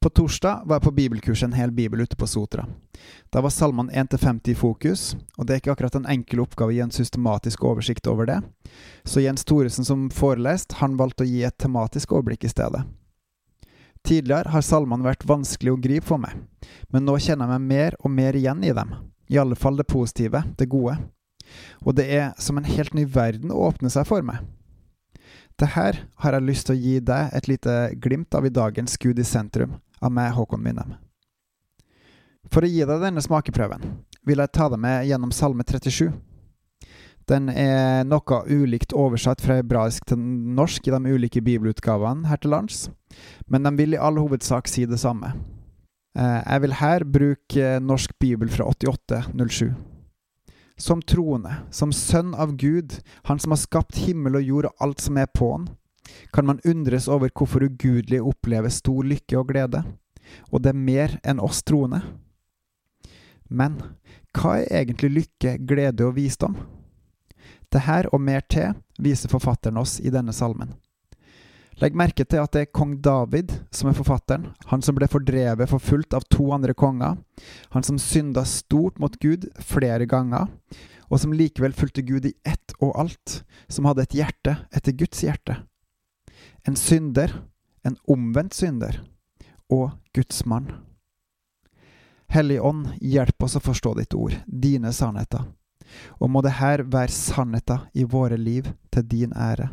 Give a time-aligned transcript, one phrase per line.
[0.00, 2.68] På torsdag var jeg på bibelkurs en hel bibel ute på Sotra.
[3.34, 6.76] Da var salmene 1-50 i fokus, og det er ikke akkurat en enkel oppgave å
[6.76, 8.36] gi en systematisk oversikt over det,
[9.02, 12.84] så Jens Thoresen som forelest, han valgte å gi et tematisk overblikk i stedet.
[14.06, 16.36] Tidligere har salmene vært vanskelig å gripe for meg,
[16.94, 18.94] men nå kjenner jeg meg mer og mer igjen i dem,
[19.26, 20.94] i alle fall det positive, det gode.
[21.82, 24.46] Og det er som en helt ny verden å åpne seg for meg.
[25.58, 28.94] Det her har jeg lyst til å gi deg et lite glimt av i dagens
[29.02, 30.96] Gud i sentrum, av meg, Håkon Winnem.
[32.48, 33.84] For å gi deg denne smakeprøven
[34.28, 36.08] vil jeg ta deg med gjennom Salme 37.
[37.28, 40.20] Den er noe ulikt oversatt fra hebraisk til
[40.56, 42.86] norsk i de ulike bibelutgavene her til lands,
[43.52, 45.34] men de vil i all hovedsak si det samme.
[46.16, 49.74] Eh, jeg vil her bruke norsk bibel fra 8807.
[50.78, 55.00] Som troende, som sønn av Gud, Han som har skapt himmel og jord og alt
[55.00, 55.68] som er på den,
[56.32, 59.84] kan man undres over hvorfor ugudelige opplever stor lykke og glede,
[60.52, 62.02] og det er mer enn oss troende.
[63.48, 63.78] Men
[64.36, 66.58] hva er egentlig lykke, glede og visdom?
[67.72, 70.74] Dette og mer til viser forfatteren oss i denne salmen.
[71.78, 75.70] Legg merke til at det er kong David som er forfatteren, han som ble fordrevet
[75.70, 77.14] forfulgt av to andre konger,
[77.70, 80.48] han som synda stort mot Gud flere ganger,
[81.06, 85.22] og som likevel fulgte Gud i ett og alt, som hadde et hjerte etter Guds
[85.22, 85.60] hjerte.
[86.68, 87.32] En synder,
[87.82, 88.98] en omvendt synder,
[89.72, 90.66] og Guds mann.
[92.28, 95.46] Hellig Ånd, hjelp oss å forstå ditt ord, dine sannheter,
[96.20, 99.70] og må det her være sannheter i våre liv til din ære.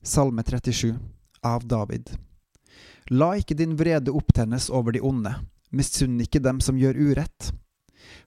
[0.00, 0.96] Salme 37
[1.44, 2.16] av David.
[3.12, 5.36] La ikke din vrede opptennes over de onde,
[5.68, 7.52] misunn ikke dem som gjør urett.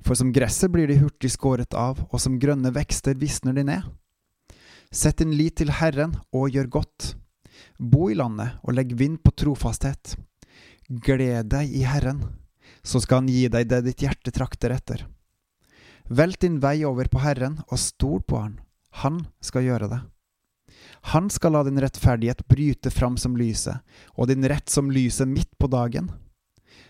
[0.06, 3.94] For som gresset blir de hurtig skåret av, og som grønne vekster visner de ned.
[4.94, 7.16] Sett din lit til Herren og gjør godt.
[7.78, 10.16] Bo i landet og legg vind på trofasthet.
[10.88, 12.24] Gled deg i Herren
[12.88, 15.06] så skal han gi deg det ditt hjerte trakter etter.
[16.08, 18.60] Velt din vei over på Herren, og stol på Han.
[19.04, 20.00] Han skal gjøre det.
[21.12, 23.84] Han skal la din rettferdighet bryte fram som lyset,
[24.16, 26.10] og din rett som lyset midt på dagen.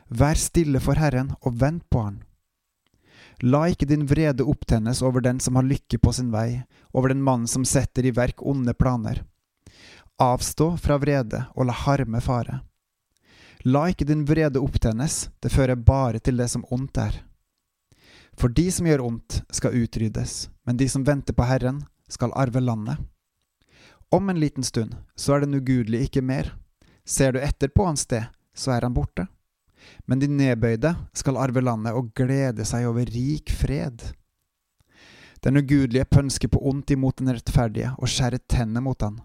[0.08, 2.22] Vær stille for Herren, og vent på Han.
[3.42, 7.22] La ikke din vrede opptennes over den som har lykke på sin vei, over den
[7.26, 9.24] mannen som setter i verk onde planer.
[10.18, 12.62] Avstå fra vrede og la harme fare.
[13.66, 17.20] La ikke din vrede opptennes, det fører bare til det som ondt er.
[18.38, 22.62] For de som gjør ondt, skal utryddes, men de som venter på Herren, skal arve
[22.64, 22.98] landet.
[24.10, 26.54] Om en liten stund så er den ugudelige ikke mer.
[27.06, 29.28] Ser du etter på hans sted, så er han borte.
[30.10, 34.02] Men de nedbøyde skal arve landet og glede seg over rik fred.
[35.46, 39.20] Den ugudelige pønsker på ondt imot den rettferdige og skjærer tennene mot han.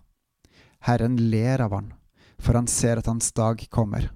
[0.82, 1.92] Herren ler av han,
[2.38, 4.10] for han ser at hans dag kommer.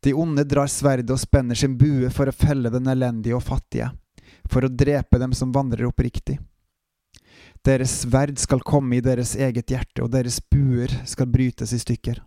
[0.00, 3.90] De onde drar sverdet og spenner sin bue for å felle den elendige og fattige,
[4.48, 6.38] for å drepe dem som vandrer oppriktig.
[7.66, 12.22] Deres sverd skal komme i deres eget hjerte, og deres buer skal brytes i stykker.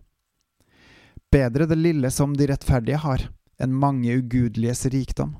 [1.32, 3.24] Bedre det lille som de rettferdige har,
[3.58, 5.34] enn mange ugudeliges rikdom.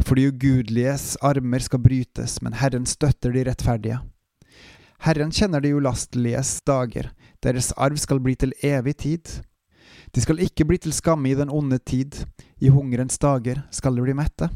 [0.00, 4.00] For de ugudeliges armer skal brytes, men Herren støtter de rettferdige.
[5.02, 7.10] Herren kjenner de ulasteliges dager,
[7.42, 9.30] deres arv skal bli til evig tid.
[10.14, 12.24] De skal ikke bli til skamme i den onde tid,
[12.60, 14.48] i hungerens dager skal de bli mette.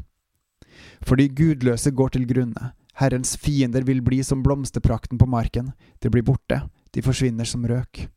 [1.03, 5.73] For de gudløse går til grunne, Herrens fiender vil bli som blomsterprakten på marken,
[6.03, 8.09] de blir borte, de forsvinner som røk.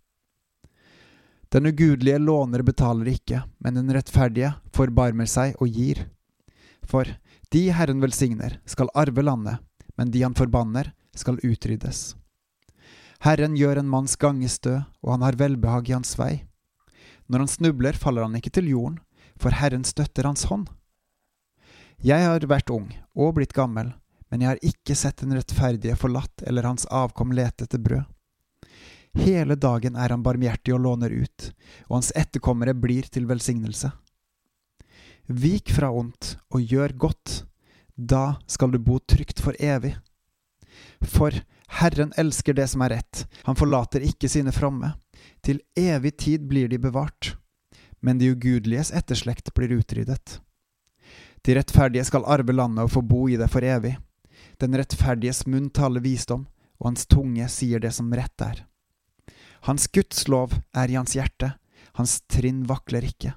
[1.52, 6.06] Den ugudelige låner betaler ikke, men den rettferdige forbarmer seg og gir.
[6.88, 7.10] For
[7.52, 9.60] de Herren velsigner, skal arve landet,
[10.00, 12.16] men de han forbanner, skal utryddes.
[13.22, 16.46] Herren gjør en manns gange stø, og han har velbehag i hans vei.
[17.30, 18.98] Når han snubler, faller han ikke til jorden,
[19.38, 20.70] for Herren støtter hans hånd.
[22.02, 23.92] Jeg har vært ung og blitt gammel,
[24.32, 28.08] men jeg har ikke sett den rettferdige forlatt eller hans avkom lete etter brød.
[29.22, 31.50] Hele dagen er han barmhjertig og låner ut,
[31.90, 33.92] og hans etterkommere blir til velsignelse.
[35.28, 37.44] Vik fra ondt og gjør godt,
[37.96, 39.94] da skal du bo trygt for evig.
[41.02, 41.36] For
[41.82, 44.94] Herren elsker det som er rett, han forlater ikke sine fromme.
[45.42, 47.36] Til evig tid blir de bevart,
[48.00, 50.40] men de ugudeliges etterslekt blir utryddet.
[51.42, 53.96] De rettferdige skal arve landet og få bo i det for evig.
[54.62, 56.46] Den rettferdiges munn taler visdom,
[56.82, 58.64] og hans tunge sier det som rett er.
[59.66, 61.54] Hans Guds lov er i hans hjerte,
[61.98, 63.36] hans trinn vakler ikke.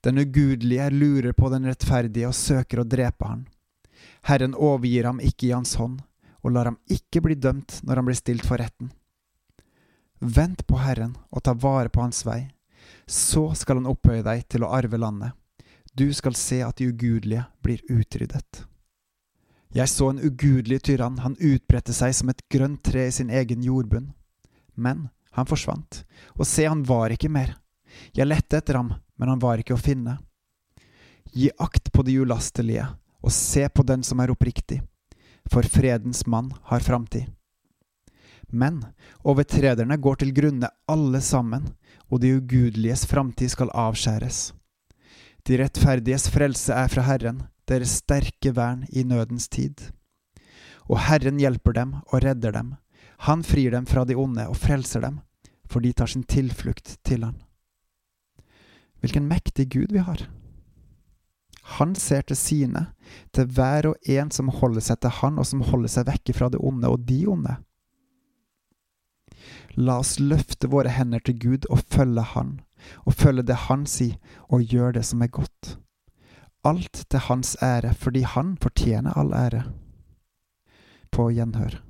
[0.00, 3.42] Den ugudelige lurer på den rettferdige og søker å drepe han.
[4.24, 5.98] Herren overgir ham ikke i hans hånd,
[6.40, 8.92] og lar ham ikke bli dømt når han blir stilt for retten.
[10.20, 12.50] Vent på Herren og ta vare på Hans vei.
[13.06, 15.32] Så skal han opphøye deg til å arve landet.
[15.92, 18.64] Du skal se at de ugudelige blir utryddet.
[19.74, 23.62] Jeg så en ugudelig tyrann, han utbredte seg som et grønt tre i sin egen
[23.62, 24.10] jordbunn.
[24.74, 26.02] Men han forsvant,
[26.34, 27.54] og se, han var ikke mer.
[28.16, 30.16] Jeg lette etter ham, men han var ikke å finne.
[31.30, 32.88] Gi akt på de ulastelige,
[33.22, 34.80] og se på den som er oppriktig,
[35.50, 37.30] for fredens mann har framtid.
[38.50, 38.82] Men
[39.22, 41.70] overtrederne går til grunne alle sammen,
[42.10, 44.50] og de ugudeliges framtid skal avskjæres.
[45.46, 49.92] De rettferdiges frelse er fra Herren, deres sterke vern i nødens tid.
[50.90, 52.74] Og Herren hjelper dem og redder dem,
[53.28, 55.20] han frir dem fra de onde og frelser dem,
[55.68, 57.36] for de tar sin tilflukt til han.
[59.00, 60.26] Hvilken mektig Gud vi har!
[61.80, 62.84] Han ser til sine,
[63.32, 66.50] til hver og en som holder seg til han, og som holder seg vekke fra
[66.52, 67.56] det onde og de onde.
[69.80, 72.58] La oss løfte våre hender til Gud og følge Han,
[73.06, 74.18] og følge det Han sier,
[74.52, 75.76] og gjøre det som er godt.
[76.64, 79.64] Alt til Hans ære, fordi Han fortjener all ære.
[81.10, 81.80] På gjenhør.